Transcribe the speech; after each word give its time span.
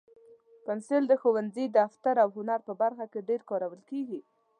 پنسل 0.65 1.03
د 1.07 1.13
ښوونځي، 1.21 1.65
دفتر، 1.79 2.15
او 2.23 2.29
هنر 2.37 2.59
په 2.67 2.73
برخه 2.81 3.05
کې 3.11 3.25
ډېر 3.29 3.41
کارول 3.49 3.81
کېږي. 3.89 4.19